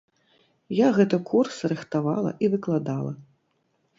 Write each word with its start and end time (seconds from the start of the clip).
Я 0.75 0.87
гэты 0.97 1.19
курс 1.33 1.59
рыхтавала 1.73 2.31
і 2.47 2.51
выкладала. 2.53 3.13